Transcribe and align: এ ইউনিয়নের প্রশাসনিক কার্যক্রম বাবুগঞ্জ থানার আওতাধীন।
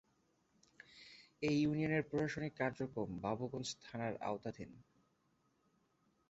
এ 1.41 1.49
ইউনিয়নের 1.57 2.03
প্রশাসনিক 2.03 2.53
কার্যক্রম 2.57 3.09
বাবুগঞ্জ 3.23 3.67
থানার 3.83 4.13
আওতাধীন। 4.21 4.71